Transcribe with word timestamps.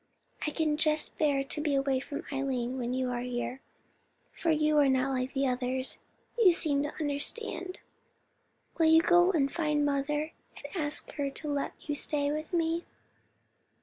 I 0.47 0.49
can 0.49 0.77
just 0.77 1.19
bear 1.19 1.43
to 1.43 1.61
be 1.61 1.75
away 1.75 1.99
from 1.99 2.23
Eileen 2.33 2.79
when 2.79 2.91
you 2.91 3.11
are 3.11 3.21
here, 3.21 3.61
for 4.33 4.49
you 4.49 4.79
are 4.79 4.89
not 4.89 5.11
like 5.11 5.37
others; 5.37 5.99
you 6.39 6.53
seem 6.53 6.81
to 6.81 6.93
understand. 6.99 7.77
Will 8.79 8.87
you 8.87 9.03
go 9.03 9.31
and 9.31 9.51
find 9.51 9.85
mother, 9.85 10.31
and 10.57 10.75
ask 10.75 11.11
her 11.11 11.29
to 11.29 11.47
let 11.53 11.73
you 11.81 11.93
stay 11.93 12.31
with 12.31 12.51
me?" 12.51 12.83